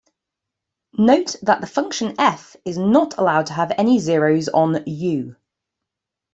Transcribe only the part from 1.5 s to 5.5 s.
the function "f" is not allowed to have any zeros on "U".